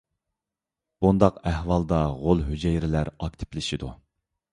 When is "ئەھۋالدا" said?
1.51-1.99